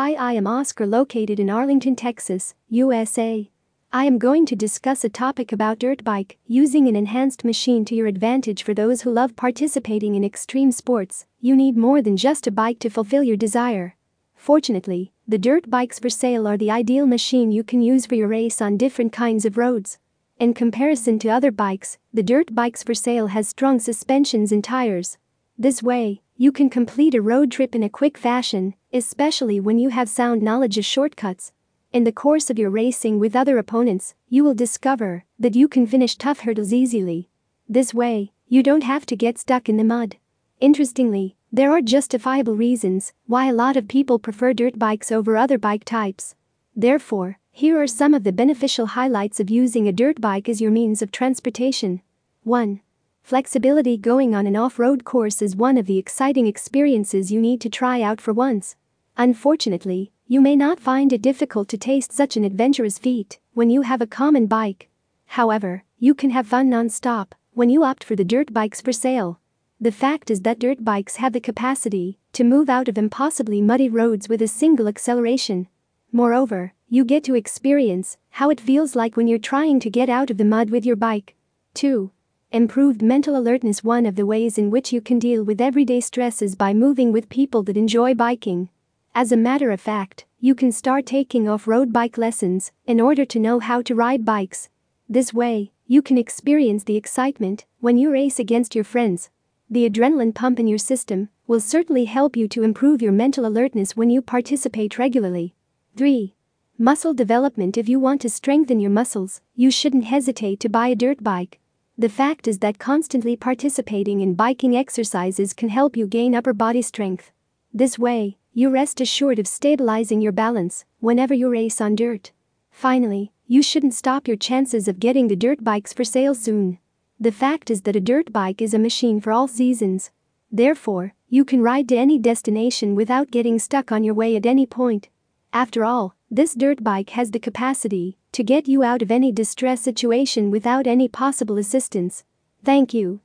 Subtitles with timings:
[0.00, 3.50] Hi, I am Oscar located in Arlington, Texas, USA.
[3.92, 7.96] I am going to discuss a topic about dirt bike, using an enhanced machine to
[7.96, 11.26] your advantage for those who love participating in extreme sports.
[11.40, 13.96] You need more than just a bike to fulfill your desire.
[14.36, 18.28] Fortunately, the dirt bikes for sale are the ideal machine you can use for your
[18.28, 19.98] race on different kinds of roads.
[20.38, 25.18] In comparison to other bikes, the dirt bikes for sale has strong suspensions and tires.
[25.58, 29.88] This way, you can complete a road trip in a quick fashion, especially when you
[29.88, 31.50] have sound knowledge of shortcuts.
[31.92, 35.84] In the course of your racing with other opponents, you will discover that you can
[35.84, 37.28] finish tough hurdles easily.
[37.68, 40.16] This way, you don't have to get stuck in the mud.
[40.60, 45.58] Interestingly, there are justifiable reasons why a lot of people prefer dirt bikes over other
[45.58, 46.36] bike types.
[46.76, 50.70] Therefore, here are some of the beneficial highlights of using a dirt bike as your
[50.70, 52.00] means of transportation.
[52.44, 52.80] 1.
[53.28, 57.60] Flexibility going on an off road course is one of the exciting experiences you need
[57.60, 58.74] to try out for once.
[59.18, 63.82] Unfortunately, you may not find it difficult to taste such an adventurous feat when you
[63.82, 64.88] have a common bike.
[65.26, 69.40] However, you can have fun non-stop when you opt for the dirt bikes for sale.
[69.78, 73.90] The fact is that dirt bikes have the capacity to move out of impossibly muddy
[73.90, 75.68] roads with a single acceleration.
[76.12, 80.30] Moreover, you get to experience how it feels like when you're trying to get out
[80.30, 81.34] of the mud with your bike.
[81.74, 82.10] 2.
[82.50, 86.54] Improved mental alertness One of the ways in which you can deal with everyday stresses
[86.54, 88.70] by moving with people that enjoy biking.
[89.14, 93.26] As a matter of fact, you can start taking off road bike lessons in order
[93.26, 94.70] to know how to ride bikes.
[95.10, 99.28] This way, you can experience the excitement when you race against your friends.
[99.68, 103.94] The adrenaline pump in your system will certainly help you to improve your mental alertness
[103.94, 105.54] when you participate regularly.
[105.98, 106.34] 3.
[106.78, 110.96] Muscle development If you want to strengthen your muscles, you shouldn't hesitate to buy a
[110.96, 111.60] dirt bike.
[112.00, 116.80] The fact is that constantly participating in biking exercises can help you gain upper body
[116.80, 117.32] strength.
[117.74, 122.30] This way, you rest assured of stabilizing your balance whenever you race on dirt.
[122.70, 126.78] Finally, you shouldn't stop your chances of getting the dirt bikes for sale soon.
[127.18, 130.12] The fact is that a dirt bike is a machine for all seasons.
[130.52, 134.66] Therefore, you can ride to any destination without getting stuck on your way at any
[134.66, 135.08] point.
[135.52, 139.80] After all, this dirt bike has the capacity to get you out of any distress
[139.80, 142.24] situation without any possible assistance.
[142.62, 143.20] Thank you.